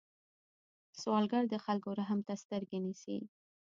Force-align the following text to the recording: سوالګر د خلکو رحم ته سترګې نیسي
سوالګر 1.01 1.43
د 1.49 1.55
خلکو 1.65 1.89
رحم 1.99 2.19
ته 2.27 2.33
سترګې 2.43 2.77
نیسي 2.85 3.17